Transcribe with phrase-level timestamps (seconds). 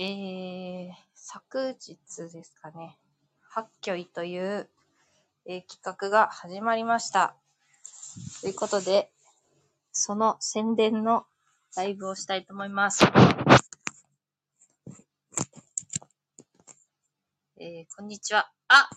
[0.00, 2.96] えー、昨日ですかね、
[3.50, 4.68] ハッキョイという、
[5.44, 7.34] えー、企画が始まりました。
[8.40, 9.10] ということで、
[9.90, 11.24] その宣伝の
[11.76, 13.04] ライブをしたいと思います。
[17.58, 18.52] えー、こんにちは。
[18.68, 18.88] あ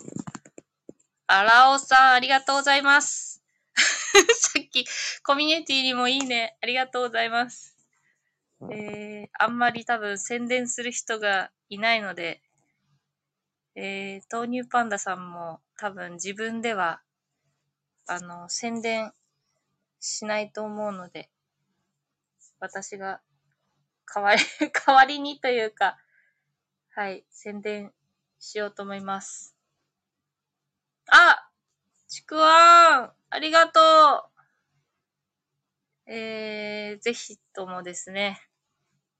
[1.26, 3.42] あらおさん、ありがとうございます。
[3.74, 4.86] さっき、
[5.24, 6.56] コミュニティにもいいね。
[6.62, 7.76] ありがとうございます。
[8.70, 12.42] えー、あんまり多分宣伝する人がいないので、
[13.74, 17.00] えー、豆乳パンダさんも多分自分では、
[18.06, 19.12] あの、宣伝
[20.00, 21.30] しないと思うので、
[22.60, 23.20] 私が
[24.14, 24.42] 代わり、
[24.86, 25.98] 代わりにというか、
[26.94, 27.92] はい、宣伝
[28.38, 29.56] しようと思います。
[31.08, 31.50] あ
[32.08, 33.80] ちくわーんありがと
[34.28, 34.32] う
[36.06, 38.38] えー、ぜひともですね、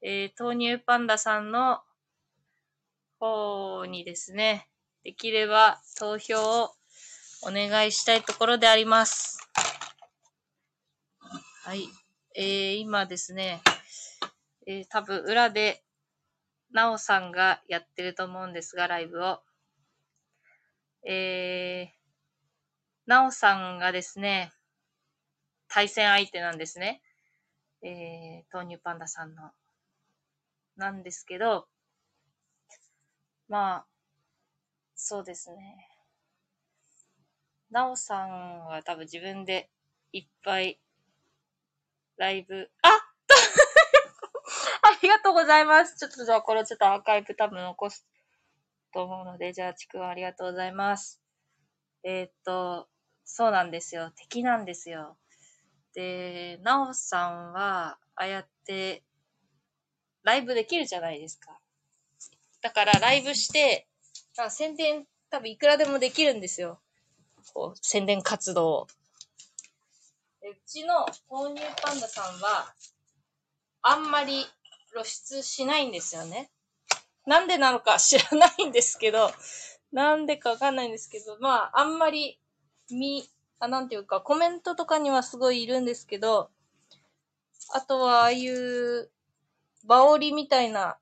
[0.04, 1.80] えー、豆乳パンダさんの
[3.20, 4.68] 方にですね、
[5.04, 6.70] できれば投票を
[7.42, 9.38] お願いしたいところであります。
[11.64, 11.84] はい。
[12.34, 13.62] えー、今ですね、
[14.66, 15.84] えー、多分裏で、
[16.72, 19.40] なおさんがやってると思うんですが、ライブを。
[21.06, 22.02] えー、
[23.06, 24.52] なおさんがですね、
[25.68, 27.02] 対戦相手なんですね。
[27.82, 29.52] えー、豆乳パンダさんの。
[30.76, 31.68] なんですけど、
[33.48, 33.86] まあ、
[34.94, 35.88] そうですね。
[37.70, 39.70] なおさんは多分自分で
[40.12, 40.78] いっぱい
[42.18, 42.88] ライブ、あ
[44.82, 45.96] ありがとうございます。
[45.96, 48.06] ちょっとじゃあこれちょっとアーカイブ多分残す
[48.92, 51.22] と思うので、じゃあちくわありがとうございます。
[52.04, 52.88] えー、っと、
[53.24, 54.10] そうなんですよ。
[54.16, 55.16] 敵なんですよ。
[55.94, 59.02] で、なおさんは、ああやって
[60.22, 61.58] ライブできるじゃないですか。
[62.60, 63.86] だからライブして、
[64.38, 66.80] あ宣伝多分いくらでもできるんですよ。
[67.54, 68.86] こう、宣伝活動
[70.42, 72.74] うちの豆乳パンダさんは、
[73.82, 74.46] あんまり
[74.92, 76.50] 露出しないんですよね。
[77.26, 79.30] なんでなのか知らないんですけど、
[79.92, 82.40] なんでかわかんないんですけど、まあ、あんまり、
[82.90, 86.50] み、あ、なんていうか、コメントとかにはすごいいるんですけど、
[87.72, 89.10] あとは、ああいう、
[89.84, 90.98] バオリみたいな、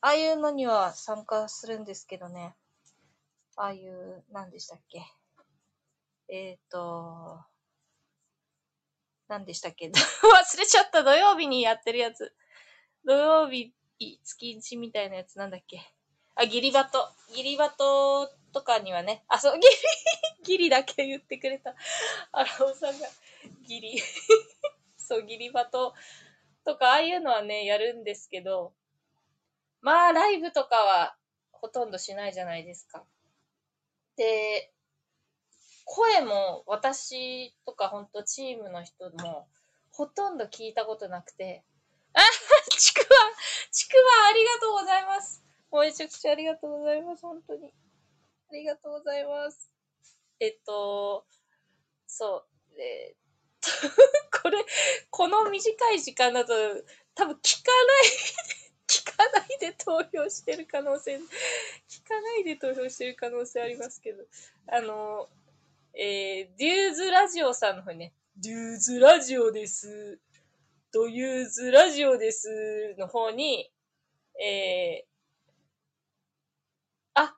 [0.00, 2.54] ああいうのには参加するんですけどね。
[3.56, 5.02] ああいう、何でしたっけ。
[6.28, 7.40] えっ、ー、と、
[9.28, 12.34] 何でしたっけ 忘れちゃった土曜日にやってるやつ。
[13.04, 13.72] 土曜日、
[14.24, 15.80] 月一みたいなやつなんだっけ
[16.34, 17.08] あ、ギリバト。
[17.34, 19.74] ギリバトとかにはね、あ、そう、ギリ、
[20.42, 21.74] ギリだけ言ってくれた。
[22.32, 23.06] あらおさんが、
[23.62, 24.02] ギリ。
[24.98, 25.94] そう、ギリバト
[26.64, 28.72] とか、ああいうのはね、やるんですけど、
[29.80, 31.16] まあ、ライブとかは
[31.52, 33.04] ほとんどしないじゃないですか。
[34.16, 34.72] で、
[35.84, 39.46] 声も私とかほんとチームの人も
[39.90, 41.62] ほとんど聞いたことなくて、
[42.14, 42.20] あ
[42.70, 43.06] ちくわ
[43.70, 47.72] ちくわありがとうございますもうめちゃくちゃありがとうございます、本当に。
[48.50, 49.70] ありがとうございます。
[50.40, 51.26] えっと、
[52.06, 52.80] そう。
[52.80, 53.16] え
[54.42, 54.64] これ、
[55.10, 56.52] この短い時間だと、
[57.14, 58.04] 多分聞かない
[58.86, 61.20] 聞かないで投票してる可能性、聞
[62.06, 64.24] かないで投票してる可能性ありますけど、
[64.66, 65.28] あの、
[65.94, 70.18] えー、デューズラジオさんの方にね、デューズラジオです。
[70.92, 73.72] ドユーズラジオですの方に、
[74.40, 75.06] えー、
[77.14, 77.36] あ、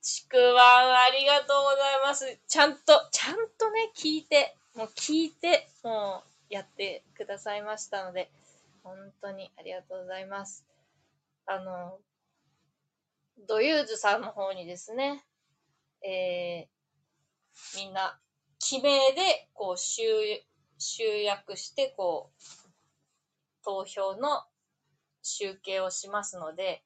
[0.00, 2.38] ちくわんありがとうございます。
[2.46, 8.30] ちゃんと、ちゃんとね、聞いて、もう聞いて、もうやってくださいましたので、
[8.82, 10.66] 本当にありがとうございます。
[11.46, 11.98] あの、
[13.48, 15.24] ドユーズさんの方にですね、
[16.06, 18.18] えー、みんな、
[18.58, 20.02] 記名で、こう、集、
[20.76, 22.42] 集約して、こう、
[23.64, 24.44] 投票の
[25.22, 26.84] 集計をしますので、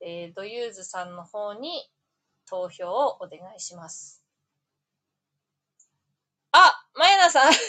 [0.00, 1.90] えー、ドユーズさんの方に
[2.46, 4.21] 投票をお願いします。
[6.94, 7.52] マイナさん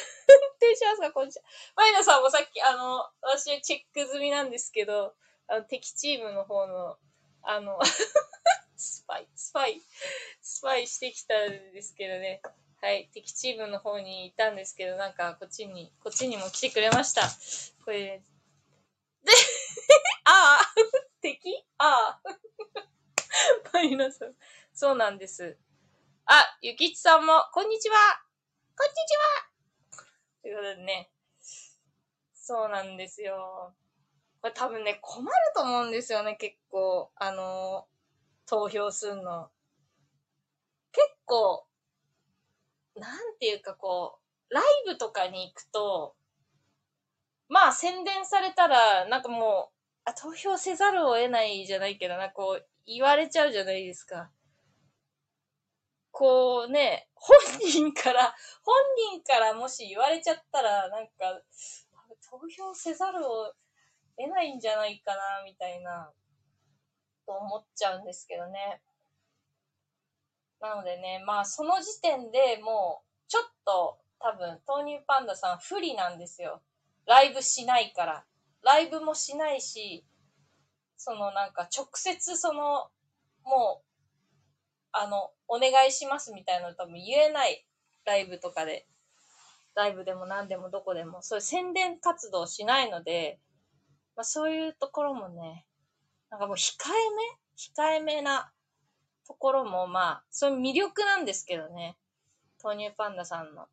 [0.60, 1.44] 定しますかこんにちは。
[1.76, 5.14] マイナさんもさっき、あの、私チェック済みなんですけど、
[5.48, 6.98] あの、敵チームの方の、
[7.42, 7.80] あの
[8.76, 9.82] スパイ、スパイ、
[10.42, 12.42] スパイしてきたんですけどね。
[12.82, 17.30] はい、敵チームの方にいたんですけど、なんか、こっちに、こっちにも来てくれました。
[17.86, 18.22] これ、
[19.24, 19.32] で、
[20.26, 20.74] ああ
[21.22, 21.66] 敵？
[21.78, 22.22] ああ
[23.72, 24.36] マイナさん。
[24.74, 25.58] そうなんです。
[26.26, 28.24] あ、ゆきちさんも、こんにちは
[28.76, 30.04] こんにちは
[30.42, 31.12] ということでね。
[32.34, 33.76] そうなんですよ。
[34.42, 37.12] これ多分ね、困ると思うんですよね、結構。
[37.16, 37.86] あの、
[38.48, 39.50] 投票するの。
[40.92, 41.68] 結構、
[42.96, 46.16] なんていうかこう、ライブとかに行くと、
[47.50, 49.74] まあ宣伝されたら、なんかもう、
[50.06, 54.32] あ、投票せざるを得ないじゃないけどな、こう、言われちゃうじゃないですか。
[56.14, 58.76] こうね、本人から、本
[59.18, 61.42] 人からもし言われちゃったら、なんか、
[62.30, 63.52] 投票せざるを
[64.16, 66.12] 得ないんじゃないかな、みたいな、
[67.26, 68.84] と思っちゃうんですけどね。
[70.62, 76.62] なのでね、まあその時点でもう、ちょっと多分、豆乳パンダさん不利なんですよ。
[77.08, 78.24] ライブしないから。
[78.62, 80.06] ライブもしないし、
[80.96, 82.92] そのなんか直接その、
[83.44, 83.93] もう、
[84.94, 87.66] あの、お願いしますみたいなの多分言えない
[88.06, 88.88] ライブとかで。
[89.76, 93.40] ライブでも何でもどこでも、そういう宣伝活動しないので、
[94.16, 95.66] まあそういうところもね、
[96.30, 97.40] なんかもう控えめ？
[97.56, 98.52] 控えめな
[99.28, 101.98] ところもまあ、そういう魅力なんですけどね。
[102.64, 103.68] 豆乳パンダさんの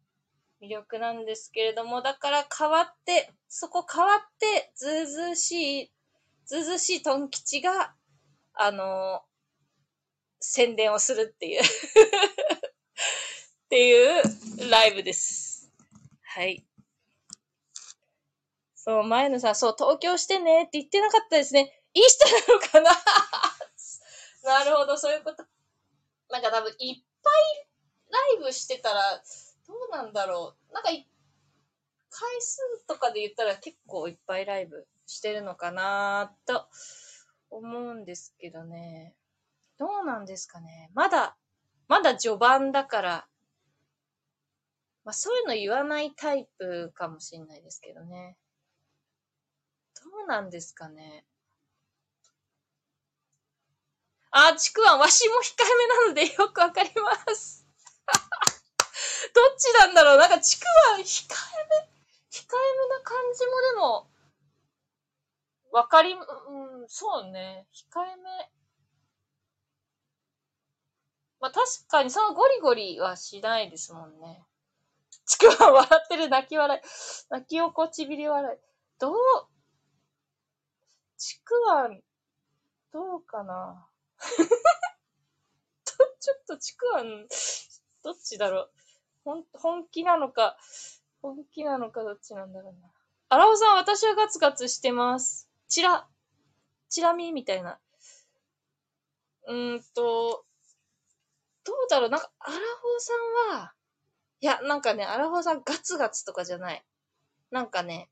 [0.63, 5.93] 魅力なんですけれども、だから変わって、そこ変わって、ずうずうしい、
[6.47, 7.95] ずうずうしいトン吉が、
[8.55, 9.23] あの、
[10.41, 11.67] 宣伝をするっていう っ
[13.69, 15.71] ていうライブです。
[16.23, 16.67] はい。
[18.75, 21.83] そう、前野さ、そう、東京してねって言ってなかったですね。
[21.93, 22.91] いい人なのかな？
[24.59, 25.45] なるほど、そういうこと。
[26.31, 27.69] なんか多分、いっぱい
[28.11, 29.23] ライブしてたら、
[29.67, 30.73] どうなんだろう。
[30.73, 30.91] なんか、
[32.11, 36.69] 回数とかで言ったら結構いっぱいライブしてるのかなと
[37.51, 39.15] 思うんですけどね。
[39.81, 40.91] どうなんですかね。
[40.95, 41.39] まだ、
[41.89, 43.27] まだ序盤だから、
[45.05, 48.37] まあそういうの言わないタイプかもしんないですけどね。
[50.05, 51.25] どうなんですかね。
[54.31, 57.67] あ、ちくわん、わしも控えめなのでよくわかります。
[59.35, 61.89] どっちなんだろうなんかちくわん、控えめ、
[62.31, 64.11] 控えめな感じもでも、
[65.73, 67.67] わかり、うん、そうね。
[67.73, 68.51] 控えめ。
[71.41, 74.45] まあ確かにそのゴリゴリはしないですもんね。
[75.27, 76.81] ちくわ笑ってる泣き笑い。
[77.31, 78.59] 泣きおこちびり笑い。
[78.99, 79.17] どう、
[81.17, 81.89] ちくわ、
[82.93, 83.89] どうかな
[86.21, 87.03] ちょっとちくわ、
[88.03, 88.71] どっちだろう。
[89.25, 90.59] ほん、本気なのか、
[91.23, 92.91] 本気なのかどっちなんだろうな。
[93.29, 95.49] あらおさん、私はガツガツしてます。
[95.69, 96.09] チラ、
[96.89, 97.79] チラ見みたいな。
[99.47, 100.45] うーんと、
[101.71, 102.11] どうだろう？
[102.11, 102.65] なんか、アラフォー
[102.99, 103.13] さ
[103.53, 103.75] んは、
[104.41, 106.85] いや、なんかね、アラフォーさんガツガツとかじゃない。
[107.53, 108.11] なんかね、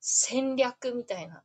[0.00, 1.42] 戦略みたいな。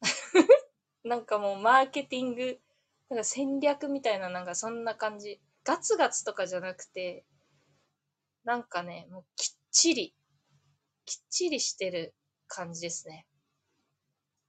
[1.04, 2.60] なんかもうマーケティング、
[3.08, 5.40] なんか戦略みたいな、なんかそんな感じ。
[5.62, 7.24] ガツガツとかじゃなくて、
[8.42, 10.16] なんかね、もうきっちり、
[11.06, 12.14] きっちりしてる
[12.48, 13.28] 感じですね。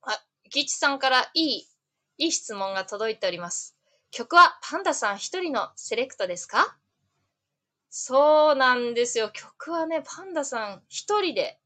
[0.01, 1.69] あ、ギチさんからいい、
[2.17, 3.74] いい質問が届いております。
[4.17, 6.77] 曲はパンダさん一人のセレクトですか？
[7.89, 9.29] そうなんですよ。
[9.29, 11.59] 曲はね、パンダさん一人で、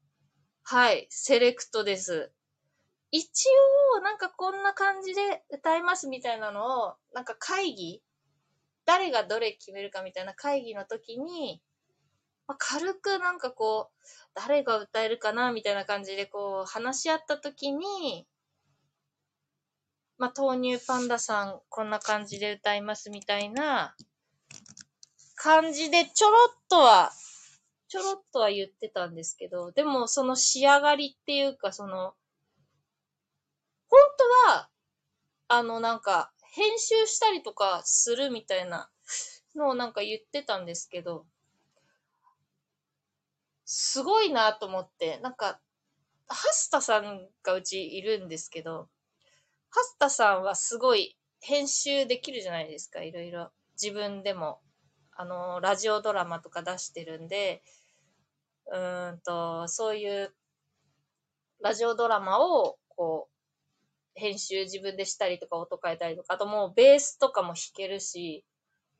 [0.64, 2.32] はい、セレクトです。
[3.12, 3.46] 一
[3.96, 8.02] 応、なんかこんな感じで歌いますみたいなのを、なんか会議
[8.84, 11.62] 誰がどれ決めるかみたいな会議の時に、
[12.48, 18.26] まあ、軽くなんかこう、誰が歌えるかなみたいな感じでこう話し合った時に、
[20.20, 23.96] まあ、豆乳パンダさん、こんな感じで歌いますみたいな
[25.34, 27.10] 感じでちょろっとは、
[27.88, 32.12] ちょろっとは言ってたんですけど、でもその仕上がりっていうか、その、
[33.88, 33.98] 本
[34.44, 34.68] 当は、
[35.48, 38.90] あのなんか、編集したりとかするみたいな
[39.56, 41.24] のをなんか言ってたんですけど、
[43.64, 45.58] すごいなと思って、なんか、
[46.28, 48.90] ハスタさんがうちいるんですけど、
[49.70, 53.50] ハスタさんはすごい編集できるじゃないですか、いろいろ。
[53.80, 54.60] 自分でも。
[55.16, 57.62] あの、ラジオドラマとか出してるんで、
[58.66, 60.34] うーんと、そういう
[61.60, 68.44] ラジオドラマを、こう、編集自分でしたりとか音変えたりとか、あともうベースとかも弾けるし、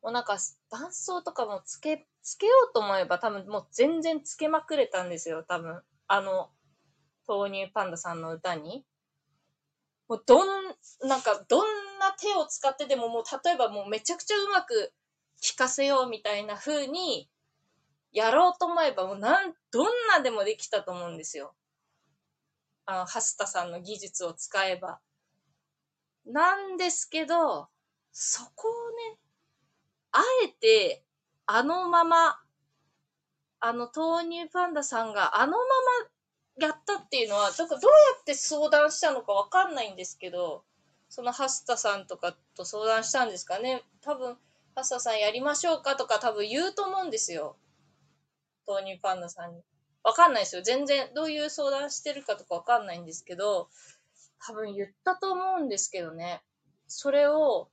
[0.03, 0.39] もうなんか
[0.71, 5.83] 伴奏とかもつけ、つけようと思えば多分もう全然つけまくれたんですよ、多分。
[6.07, 6.50] あの、
[7.27, 8.85] 豆乳パンダさんの歌に。
[10.11, 10.49] もうどん、
[11.09, 14.93] なんかどんな手を使ってでももう例えばもうめちゃくちゃうまく
[15.40, 17.31] 弾かせようみたいな風に
[18.11, 21.55] やろうと思えばもうなん、どんなでもできたと思うんですよ。
[22.87, 24.99] あの、ハスタさんの技術を使えば。
[26.26, 27.69] なんですけど、
[28.11, 28.73] そこを
[29.14, 29.21] ね、
[30.11, 31.05] あえて、
[31.47, 32.37] あのまま、
[33.61, 36.11] あの豆乳パンダさんがあのまま
[36.61, 37.79] やったっていうのは、どどうや
[38.21, 40.64] って相談したのかわかんないんですけど、
[41.09, 43.83] そのハスタさんとかと相談したんですかね。
[44.00, 44.38] 多分、
[44.75, 47.57] ハスタさんやりましょうかとか多分言うと思うんですよ。
[48.67, 49.62] 豆乳パンダさんに。
[50.02, 50.62] わかんないですよ。
[50.62, 53.69] 全然、どういう相談してるかとかわかんないんですけど、
[54.47, 56.43] 多分言ったと思うんですけどね。
[56.87, 57.71] それを、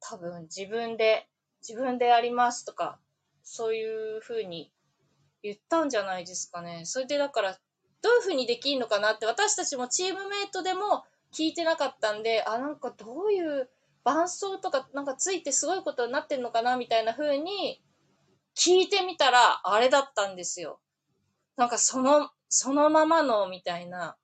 [0.00, 1.28] 多分自分で、
[1.66, 2.98] 自分でやりますとか、
[3.42, 4.72] そういう風に
[5.46, 6.82] 言ったんじゃないですかね。
[6.84, 7.58] それでだから、
[8.02, 13.68] どういう風にできるのかなって、私たちもチームメイトでも聞いてなかったんで、あ、なんかどういう
[14.04, 17.82] 伴奏とかなんかついてすごいことになってんのかなみたいな風に
[18.54, 20.80] 聞いてみたら、あれだったんですよ。
[21.56, 24.16] なんかその、そのままのみたいな、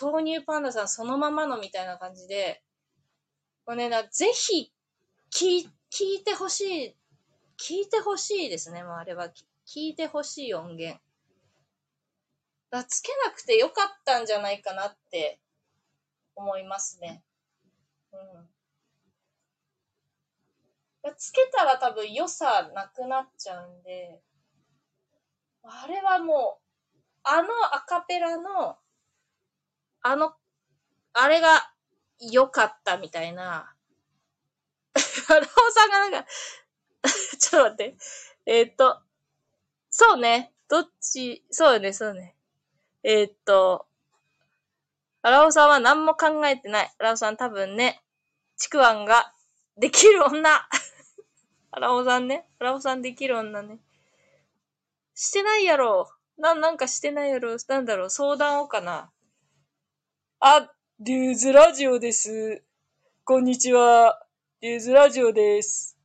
[0.00, 2.62] 豆乳パンダさんそのままのみたいな感じで、
[3.64, 4.72] これね、ぜひ
[5.30, 6.96] 聞、聞いてほしい、
[7.58, 9.28] 聞いてほしいですね、もうあれは。
[9.28, 10.98] 聞聞いてほしい音源。
[12.70, 15.38] だつけなくてよかったんじゃないかなって
[16.34, 17.22] 思いますね。
[21.04, 21.14] うん。
[21.18, 24.22] つけたら多分良さなくなっちゃうんで、
[25.62, 26.60] あれはも
[26.94, 28.78] う、あのアカペラの、
[30.00, 30.32] あの、
[31.12, 31.70] あれが
[32.18, 33.74] 良かったみたいな。
[35.28, 36.26] アラオさんがなんか
[37.38, 37.96] ちょっと待って。
[38.46, 39.02] え、っと、
[40.00, 40.52] そうね。
[40.68, 42.36] どっち、そうね、そうね。
[43.02, 43.88] えー、っと、
[45.22, 46.94] アラオさんは何も考えてない。
[47.00, 48.00] アラオさん多分ね、
[48.56, 49.32] ちくわんが
[49.76, 50.68] できる女
[51.72, 52.48] アラオさんね。
[52.60, 53.80] アラオさんできる女ね。
[55.16, 56.08] してないやろ。
[56.36, 57.56] な、なんかしてないやろ。
[57.66, 58.10] なんだろう。
[58.10, 59.10] 相談をかな。
[60.38, 62.62] あ、デューズラジオです。
[63.24, 64.24] こんにちは。
[64.60, 65.98] デューズラジオです。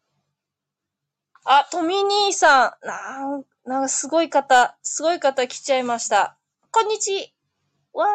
[1.44, 2.88] あ、トミ兄さん。
[2.88, 6.38] なん、なんかすごい方、すごい方来ちゃいました。
[6.70, 7.34] こんにち
[7.94, 8.06] は。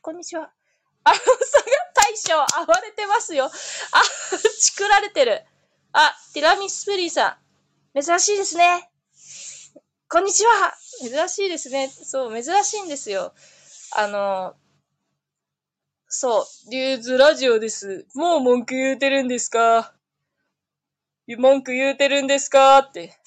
[0.00, 0.52] こんにちは。
[1.02, 1.66] アラオさが
[1.96, 3.46] 大将、暴れてますよ。
[3.46, 3.50] あ、
[4.60, 5.42] チクられてる。
[5.92, 7.36] あ、ティラミスプリーさ
[7.96, 8.00] ん。
[8.00, 8.92] 珍しいですね。
[10.08, 10.72] こんにちは。
[11.00, 11.88] 珍しいですね。
[11.88, 13.34] そう、珍しいんですよ。
[13.96, 14.54] あの、
[16.06, 18.06] そう、リューズラジオです。
[18.14, 19.94] もう文句言うてるんですか？
[21.26, 22.78] 文句言うてるんですか？
[22.78, 23.18] って。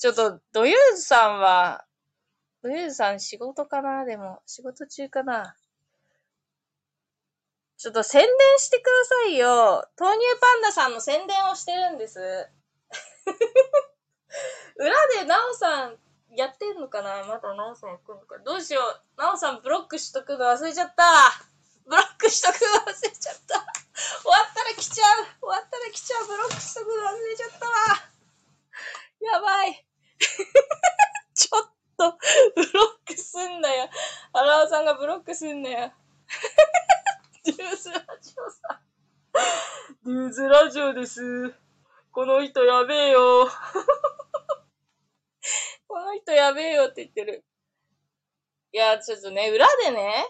[0.00, 1.84] ちょっと、ドユーズさんは、
[2.62, 4.06] ドユーズさん仕事かな？
[4.06, 5.54] でも、仕事中かな？
[7.76, 9.86] ちょっと宣伝してくださいよ。
[9.98, 12.18] 豆乳パンダさんの宣伝をしてるんです。
[14.76, 15.98] 裏でナオさん
[16.34, 17.22] やってんのかな？
[17.24, 18.38] まだナオさんやってんのか？
[18.38, 19.02] どうしよう。
[19.20, 21.04] ナオさんブロックしとくの忘れちゃった。
[21.84, 23.66] ブロックしとくの忘れちゃった。
[24.22, 25.26] 終わったら来ちゃう。
[25.42, 26.26] 終わったら来ちゃう。
[26.26, 27.74] ブロックしとくの忘れちゃったわ。
[29.20, 29.86] やばい。
[31.34, 32.18] ちょっと、
[32.54, 33.88] ブロックすんなよ。
[34.32, 35.92] 荒尾さんがブロックすんなよ。
[37.44, 38.80] デューズラジオさん。
[40.04, 41.54] デューズラジオです。
[42.12, 43.48] この人やべえよ。
[45.88, 47.44] この人やべえよって言ってる。
[48.72, 50.26] いや、ちょっとね、裏でね、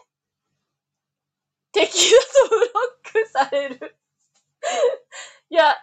[1.73, 2.19] 敵だ
[2.49, 2.71] とブロッ
[3.13, 3.97] クされる
[5.51, 5.75] いや、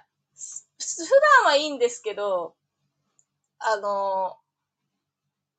[0.80, 1.06] 普
[1.44, 2.56] 段はいいんですけど、
[3.60, 4.38] あの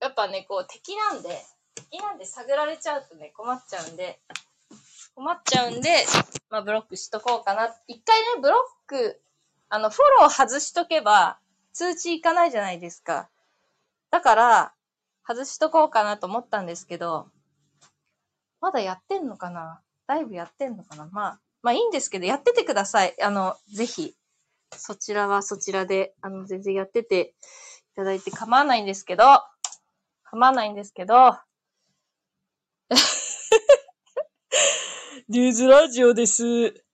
[0.01, 4.21] やっぱね、こう敵なんで、敵なんで探られちゃうとね、困っちゃうんで、
[5.15, 6.07] 困っちゃうんで、
[6.51, 7.75] まあ、ブロックしとこうかな。
[7.89, 9.21] 一回ね、ブロック、
[9.69, 11.39] あの、フォロー外しとけば、
[11.73, 13.29] 通知いかないじゃないですか。
[14.11, 14.73] だから、
[15.27, 17.29] 外しとこうかなと思ったんですけど、
[18.61, 19.81] まだやってんのかな？
[20.07, 21.09] だいぶやってんのかな？
[21.13, 23.15] まあ、まあいいんですけど、やっててください。
[23.21, 24.15] あの、ぜひ。
[24.77, 27.35] そちらはそちらで、あの、全然やってて
[27.99, 29.25] ただいて構わないんですけど、
[30.23, 31.37] 構わないんですけど、
[35.29, 36.85] デューズラジオです。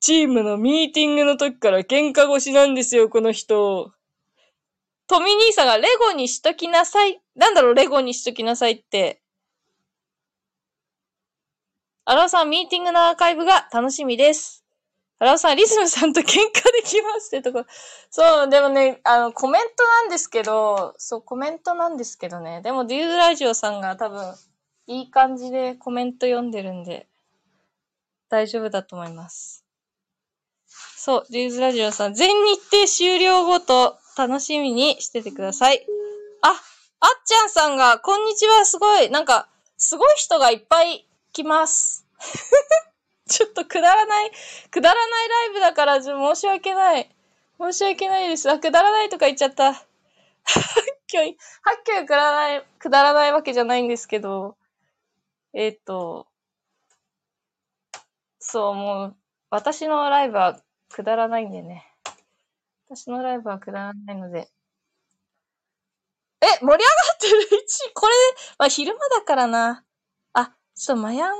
[0.00, 3.94] チームのミーティングの時から喧嘩腰なんですよ、この人。
[5.06, 7.22] トミ兄さんがレゴにしときなさい。
[7.34, 9.22] なんだろう、レゴにしときなさいって。
[12.04, 14.63] アラさん、ミーティングのアーカイブが楽しみです。
[15.20, 16.42] アラオさん、リズムさんと喧嘩で
[16.84, 17.64] きますってとこ。
[18.10, 22.62] そう、でもね、あの、コメントなんですけど、そう、コメントなんですけどね。
[22.62, 24.34] でも、デューズラジオさんが多分、
[24.86, 27.08] いい感じでコメント読んでるんで。
[28.28, 29.64] 大丈夫だと思います。
[30.66, 35.86] そう、リューズラジオさん、全日程終了後と楽しみにしててください。
[36.42, 36.56] あ、あっ
[37.24, 42.06] ちゃんさんが、こんにちは、すごい、なんか、すごい人がいっぱい来ます。
[43.28, 44.30] ちょっとくだらない、
[44.70, 47.10] くだらないライブだから、申し訳ない。
[47.58, 48.50] 申し訳ないです。
[48.50, 49.72] あ、くだらないとか言っちゃった。
[49.72, 49.84] はっ
[51.06, 54.56] きょい、はっきょいくだらない、くだらないわけじゃないんですけど、
[55.54, 56.26] えっ、と、
[58.40, 59.16] そう、もう、
[59.50, 61.84] 私のライブはくだらないんでね。
[62.88, 64.48] 私のライブはくだらないので。
[66.42, 66.78] え、盛り上がっ
[67.20, 67.38] てる
[67.90, 68.14] ?1、これ、
[68.58, 69.84] まあ、昼間だからな。
[70.34, 71.34] あ、ちょっと、マヤン、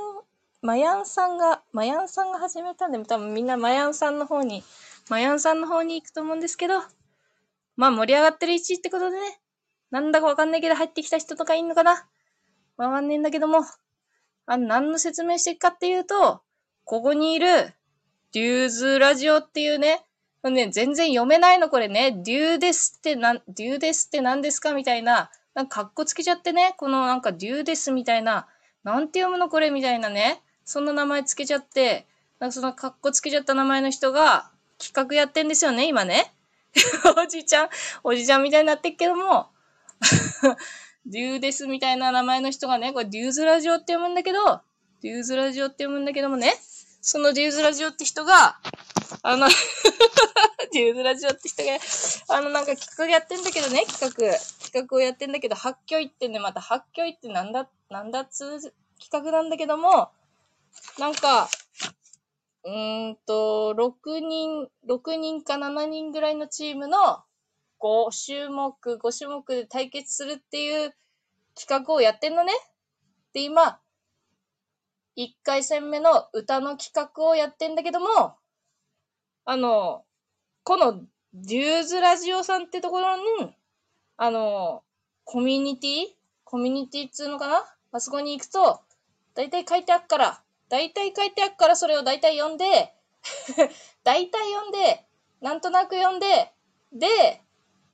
[0.65, 4.63] マヤンさんが、マヤンさんが始めたんで、多分みんなマヤンさんの方に、
[5.11, 6.81] マヤンさんの方に行くと思うんですけど、
[7.75, 9.39] まあ盛り上がってる1ってことでね、
[9.91, 12.07] なんだかわかんないけど入ってきた人とかいんのかな
[12.77, 13.59] わかんねえんだけども、
[14.47, 16.41] あの、何の説明していくかっていうと、
[16.83, 17.47] ここにいる、
[18.31, 20.03] デューズラジオっていうね、
[20.43, 28.47] ね、全然読めないのこれね、デューですってな、デューですって何ですかみたいな、なんかカッコつけちゃってね、このなんかデューですみたいな、
[28.83, 32.07] なんて読むのこれみたいなね、そんな名前つけちゃって、
[32.39, 36.33] なんかそのカッコつけちゃった名前の人が企画やってんですよね、今ね。
[37.17, 37.69] おじいちゃん、
[38.03, 39.49] おじいちゃんみたいになってっけども、
[41.05, 44.61] デューですみたいな名前の人がね、これデューズラジオって読むんだけど、
[45.01, 46.53] デューズラジオって読むんだけどもね、
[47.01, 48.59] そのデューズラジオって人が、
[49.21, 49.47] あの
[50.73, 51.77] デューズラジオって人が、
[52.29, 54.37] あのなんか企画やってんだけどね、企画。
[54.63, 60.09] 企画をやってんだけど、発狂いってね、また発狂いってなんだ、なんだっつ企画なんだけども、
[60.99, 61.49] なんか、
[62.63, 67.23] うーんと、6人、6人か7人ぐらいのチームの
[67.79, 70.95] 5種目、5種目で対決するっていう
[71.55, 72.53] 企画をやってんのね。
[73.33, 73.79] で、今、
[75.17, 78.35] 1回戦目の歌の企画をやってんだけども、
[79.45, 80.03] あの、
[80.63, 81.01] この
[81.33, 83.55] デューズラジオさんってところに、
[84.17, 84.83] あの、
[85.23, 86.05] コミュニティ？
[86.43, 87.63] コミュニティっつうのかな？
[87.91, 88.81] あそこに行くと、
[89.35, 92.93] だいたい書いてあっから、大体書いてあるからそれを大体読んで、
[94.03, 95.05] 大体読んで、
[95.41, 96.53] なんとなく読んで、
[96.91, 97.41] で、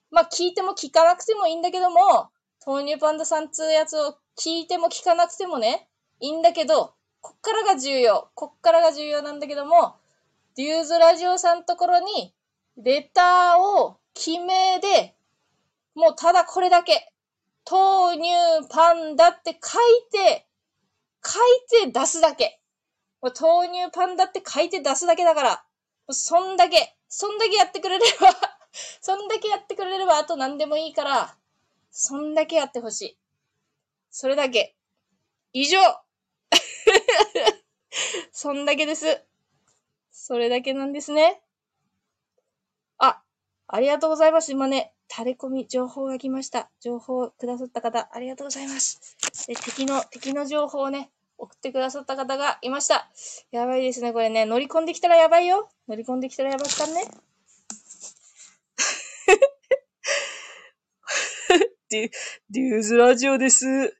[0.10, 2.30] まあ聞いても聞かなくてもいいんだけども、
[2.66, 8.30] 豆乳パンダさんつうやつを聞いても聞かなくてもね、いいんだけど、こっからが重要。
[8.36, 9.96] こっからが重要なんだけども、
[10.56, 12.34] デューズラジオさんのところに、
[12.78, 15.16] レターを記名で、
[15.96, 17.12] もうただこれだけ、
[17.70, 20.48] 豆乳パンダって書いて、
[21.24, 21.40] 書
[21.84, 22.61] いて出すだけ。
[23.30, 25.64] 豆乳パンダって書いて出すだけだから、
[26.10, 28.28] そんだけ、そんだけやってくれれば
[29.02, 31.38] そんだけやってくれればあと何でもいいから、
[31.92, 33.18] そんだけやってほしい。
[34.10, 34.76] それだけ。
[35.54, 35.80] 以上
[38.32, 39.24] そんだけです。
[40.12, 41.42] それだけなんですね。
[42.98, 43.22] あ、
[43.68, 44.52] ありがとうございます。
[44.52, 46.70] 今ね、垂れ込み情報が来ました。
[46.80, 49.18] 情報をくださった方、ありがとうございます。
[49.48, 53.10] で敵の、敵の情報をね、送ってくださった方がいました。
[53.52, 54.46] やばいですね、これね。
[54.46, 55.70] 乗り込んできたらやばいよ。
[55.88, 57.04] 乗り込んできたらやばっかんね。
[61.90, 62.12] デュ、
[62.52, 63.98] デューズラジオです。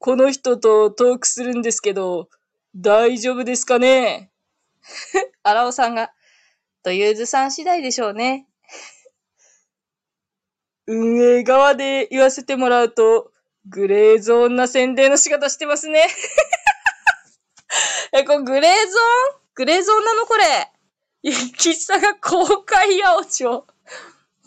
[0.00, 2.28] この人とトークするんですけど、
[2.74, 4.32] 大丈夫ですかね？
[5.44, 6.12] アラオさんが、
[6.82, 8.48] とユーズさん次第でしょうね。
[10.88, 13.30] 運営側で言わせてもらうと、
[13.70, 16.08] グレーゾーンな宣伝の仕方してますね。
[18.12, 19.40] え、これグレーゾーン？
[19.54, 20.70] グレーゾーンなのこれ。
[21.22, 23.66] ゆきさが公開八百長。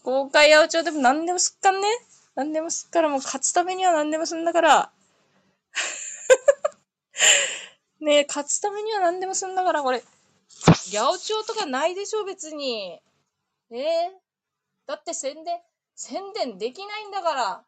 [0.03, 1.87] 公開八百長でも何でもすっかんね。
[2.35, 4.91] 何でもすっからもう勝つためには何でもすんだから。
[7.99, 10.03] ねえ、勝つためには何でもすんだから、これ。
[10.65, 12.99] 八百長とかないでしょ、別に。
[13.69, 14.11] えー、
[14.87, 15.61] だって宣伝、
[15.95, 17.65] 宣伝できないんだから。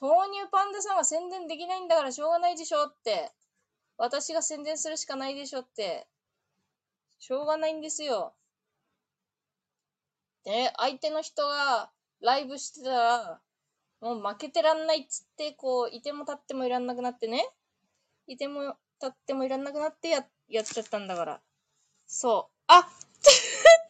[0.00, 3.30] 豆乳パンダさんは宣伝できないんだからしょうがないでしょって。
[3.98, 6.08] 私が宣伝するしかないでしょって。
[7.18, 8.32] しょうがないんですよ。
[10.44, 11.90] で、相手の人が
[12.22, 13.40] ライブしてたら、
[14.00, 17.46] もう負けてらんないっつって、こう、いても立ってもいらんなくなってね。
[18.26, 21.40] いても立ってもいらんなくなってや、やっちゃったんだから。
[22.06, 22.54] そう。
[22.68, 22.82] あ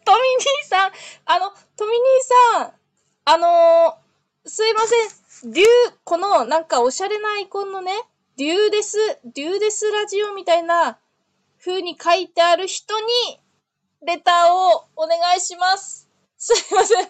[0.05, 0.93] トミ兄さん
[1.27, 2.81] あの、トミ兄さん
[3.27, 4.10] あのー、
[4.47, 5.53] すいません。
[5.53, 5.67] デュー、
[6.05, 7.93] このなんかおしゃれなアイコンのね、
[8.37, 10.99] デューデス、デューデスラジオみたいな
[11.59, 13.07] 風に書いてある人に、
[14.07, 16.09] レターをお願いします。
[16.39, 17.07] すいません。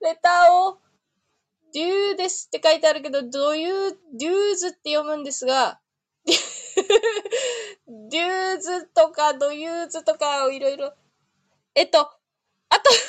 [0.00, 0.78] レターを、
[1.72, 5.78] デューデスって書いてあるけど、どういう、デューズって読むんですが、
[6.26, 10.92] デューズとかドユーズとかをいろいろ、
[11.76, 12.10] えっと、
[12.70, 13.00] あ、トミー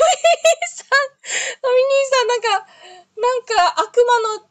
[0.68, 0.90] さん、
[1.62, 2.50] トミニーさん、なんか、
[3.18, 4.50] なんか、悪魔の、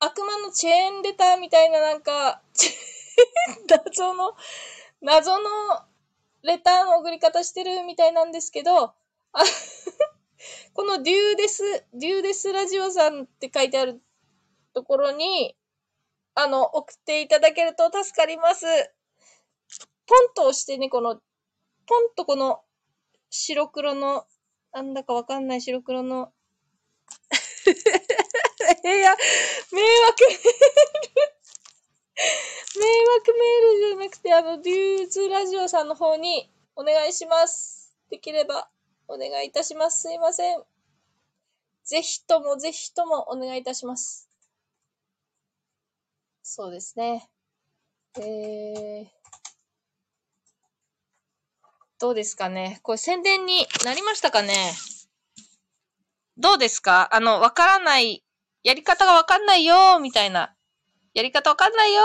[0.00, 2.42] 悪魔のチェーンレターみたいな、なんか、
[3.68, 4.36] 謎の、
[5.00, 5.48] 謎の
[6.42, 8.94] レターの送り方してるみたいなんですけど、あ
[10.72, 14.00] このデューデス、デューデスラジオさんって書いてある
[14.72, 15.56] ところに、
[16.34, 18.64] あの、送っていただけると助かります。
[20.06, 21.20] ポンと押してね、この、
[21.86, 22.62] ポンとこの
[23.30, 24.26] 白黒の、
[24.72, 26.32] なんだかわかんない白黒の
[28.84, 29.16] いや、
[29.72, 30.60] 迷惑メール
[32.76, 37.96] 迷惑メールじゃなくて、あの、デューズラジオさんの方にお願いします。
[38.10, 38.68] できれば
[39.08, 40.02] お願いいたします。
[40.02, 40.62] すいません。
[41.84, 44.28] ぜひともぜひともお願いいたします。
[46.42, 47.28] そうですね。
[48.18, 49.06] えー、
[52.00, 52.80] どうですかね？
[52.82, 54.72] これ宣伝になりましたかね？
[56.38, 57.14] どうですか？
[57.14, 58.24] あの、わからない、
[58.64, 60.54] やり方がわかんないよーみたいな。
[61.12, 62.00] やり方わかんないよ。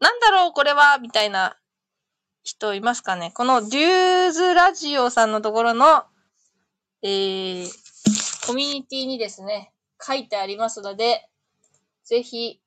[0.00, 0.98] ーなんだろうこれは？
[1.02, 1.58] みたいな
[2.42, 3.30] 人いますかね？
[3.34, 6.04] このデューズラジオさんのところの、
[7.02, 11.28] えー、コミュニティにですね、書いてありますので、
[12.04, 12.58] ぜひ、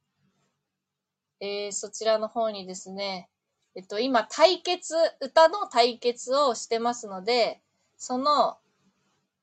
[1.39, 3.27] えー、そちらの方にですね、
[3.75, 7.61] えっと、今、対決、歌の対決をしてますので、
[7.97, 8.57] その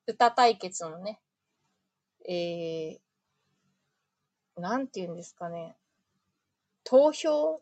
[0.06, 1.20] 歌対決のね、
[2.26, 5.76] えー、なんて言うんですかね、
[6.84, 7.60] 投票？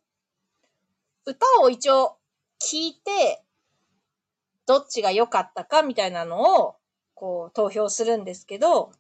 [1.24, 2.16] 歌を一応
[2.61, 3.42] 聞いて、
[4.66, 6.76] どっちが良かったかみたいなのを、
[7.14, 8.92] こう、投票するんですけど、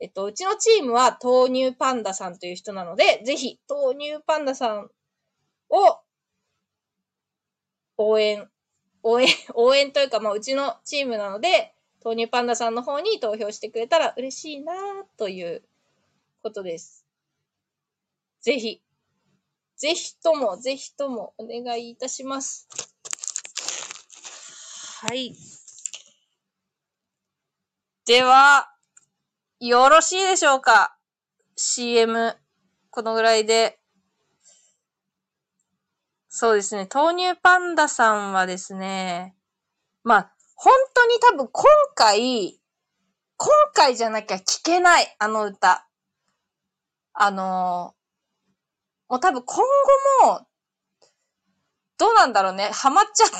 [0.00, 4.90] えっと、うちのチームは豆乳パンダさんという人なので、ぜひ、豆乳パンダさん
[5.70, 6.00] を
[8.08, 8.50] 応援、
[9.02, 14.74] 応援、 応援というか、まあ、うちのチームなので、豆乳パンダさんの方に投票してくれたら嬉しいな
[15.16, 15.62] という
[16.42, 17.06] ことです。
[18.40, 18.82] ぜひ、
[19.76, 22.68] ぜひとも、ぜひともお願いいたします。
[25.00, 25.34] はい。
[28.04, 28.72] では、
[29.60, 30.96] よろしいでしょうか
[31.56, 32.36] ?CM、
[32.90, 33.81] このぐらいで。
[36.34, 36.88] そうですね。
[36.90, 39.36] 豆乳パンダさんはですね、
[40.02, 41.64] まあ、本当に多分今
[41.94, 42.58] 回、
[43.36, 45.86] 今回じゃなきゃ聞けない、あの歌。
[47.12, 47.94] あの
[49.10, 49.62] もう多分今
[50.22, 50.46] 後も、
[51.98, 52.70] どうなんだろうね。
[52.72, 53.36] ハマっちゃって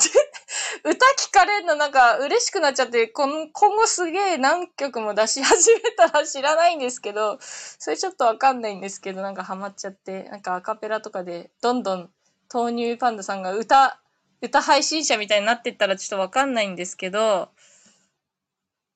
[0.87, 12.13] 歌聞かれるのなんか嬉しくなっちゃって、今後すげえ何曲も出し始めたら知らないんですけど、それちょっとわかんないんですけど、なんかハマっちゃって、なんかアカペラとかでどんどん
[12.53, 13.99] 豆乳パンダさんが歌、
[14.41, 17.49] 歌配信者みたいになってったらちょっとわかんないんですけど、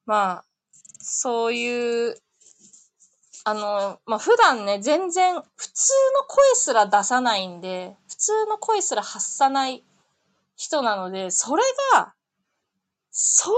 [0.05, 0.45] まあ、
[0.99, 2.15] そういう
[3.49, 9.85] あの、まあ、普段ね、全然普通の声すら出さないんで、普通の声すら発さない
[10.57, 12.13] 人なので、それが、
[13.09, 13.49] そ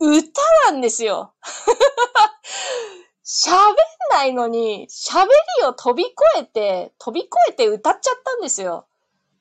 [0.00, 0.40] れがね、歌
[0.70, 1.34] なんですよ。
[3.26, 3.74] 喋ん
[4.12, 5.26] ないのに、喋
[5.58, 8.86] りを飛び越えて、飛び越えて歌っちゃったんですよ。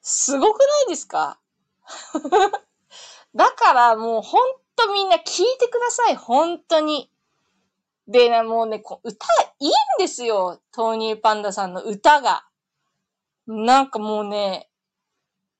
[0.02, 1.40] すごくないですか？
[3.36, 6.16] だからもうほんとみんな聞いてください。
[6.16, 7.12] 本当に。
[8.08, 9.26] で、ね、もうね、こ歌
[9.60, 10.62] いいんですよ。
[10.76, 12.46] 豆乳パンダさんの歌が。
[13.48, 14.70] なんかもうね、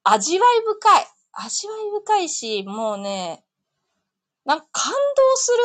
[0.04, 1.08] 味わい深い。
[1.34, 3.46] 味わい深いし、もうね、
[4.46, 4.98] なんか感動
[5.38, 5.58] する。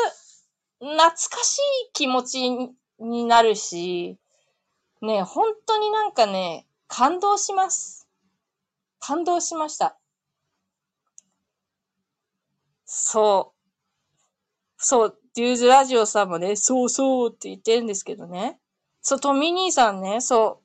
[0.81, 2.51] 懐かしい気持ち
[2.99, 4.19] になるし、
[5.03, 8.09] ね、本当になんかね、感動します。
[8.99, 9.97] 感動しました。
[12.85, 13.61] そう。
[14.79, 18.59] そう、デューズラジオさんもね、そうそうって言ってるんですけどね。
[19.03, 20.65] そう、トミニーさんね、そう、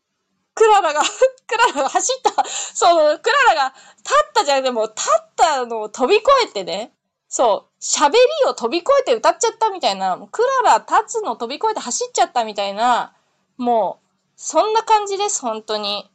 [0.56, 1.02] クララが
[1.48, 6.96] クララが走った、そう、クララが立ったじゃん、でも立ったのを飛び越えてね、
[7.28, 13.16] そう、喋りを飛び越えて歌っちゃったみたいな、クララ立つの飛び越えて走っちゃったみたいな、
[13.58, 16.10] もう、そんな感じです、本当に。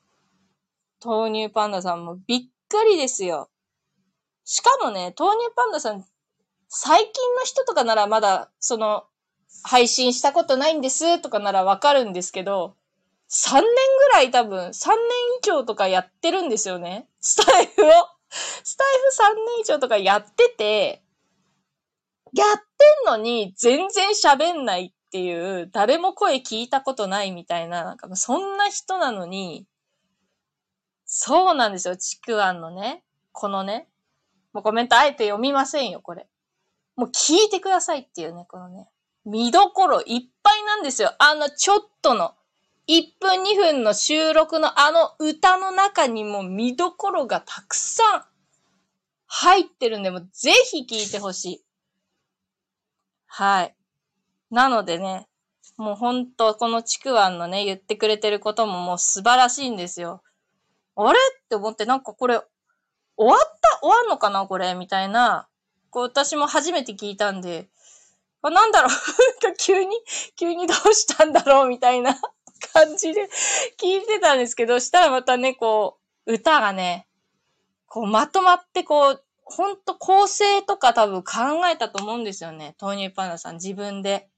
[1.05, 3.49] 豆乳パンダさんもびっくりですよ。
[4.44, 6.05] しかもね、豆乳パンダさん
[6.68, 9.05] 最近の人とかならまだ、その、
[9.64, 12.77] 配信したことないんですとかならわかるんですけど、
[13.29, 14.96] 3年ぐらい多分、3年
[15.42, 17.09] 以上とかやってるんですよね。
[17.20, 17.88] スタイフを。
[18.64, 21.03] スタイフ3年以上とかやってて、
[22.33, 22.62] やって
[23.05, 29.66] んのに全然喋んないっていう、誰も声聞いたことないみたいな、なんかそんな人なのに、
[31.05, 33.88] そうなんですよ、ちくわんのね、このね、
[34.53, 36.29] もうコメントあえて読みませんよ、これ。
[36.97, 38.88] もう聞いてくださいっていうね、このね、
[39.25, 41.12] 見どころいっぱいなんですよ。
[41.19, 42.35] あのちょっとの、
[42.90, 48.24] 1分2分の収録のあの歌の中にも見どころがたくさん
[49.26, 51.64] 入ってるんで、もぜひ聞いてほしい。
[53.29, 53.76] はい。
[54.50, 55.29] なのでね、
[55.76, 60.24] もうほんと、このちくわんのね、言ってくれてることももう素晴らしいんですよ。
[60.96, 61.18] あれ？
[61.44, 62.40] って思って、なんかこれ、
[63.16, 63.79] 終わった？
[63.83, 64.44] 終わんのかな？
[64.48, 64.74] これ？
[64.74, 65.46] みたいな。
[65.90, 67.68] こう、私も初めて聞いたんで、
[68.42, 68.90] あ、なんだろう？
[69.59, 69.96] 急に、
[70.35, 71.68] 急にどうしたんだろう？
[71.68, 72.20] みたいな
[72.61, 73.29] 感じで
[73.79, 77.07] 聞いてたんですけど、したらまたね、こう、歌がね、
[77.87, 82.77] こう、まとまってこう、ほんと構成とか多分考えたと思うんですよね。
[82.81, 84.29] 豆乳パンダさん自分で。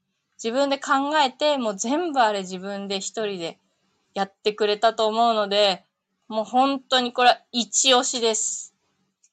[0.42, 3.58] 自分で考えて、もう全部あれ自分で一人で
[4.14, 5.84] やってくれたと思うので、
[6.28, 8.74] もう本当にこれは一押しです。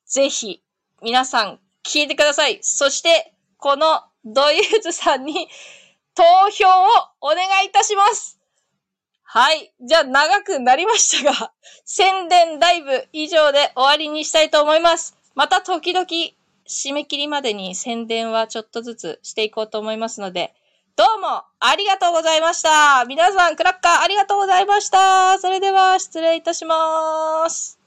[0.05, 0.61] ぜひ、
[1.01, 2.59] 皆さん聞いてください。
[2.61, 5.47] そして、このドユーズさんに
[6.13, 6.87] 投票を
[7.21, 8.38] お願いいたします。
[9.31, 9.71] はい。
[9.79, 11.51] じゃあ長くなりましたが、
[11.85, 15.15] 宣伝ライブ以上で終わりにしたいと思います。
[15.35, 16.07] また時々
[16.67, 20.55] 締め切りまでに宣伝はちょっとずつしていこうと思いますので、
[20.95, 23.05] どうもありがとうございました。
[23.05, 25.37] 皆さん、クラッカーありがとうございました。
[25.37, 27.78] それでは失礼いたします。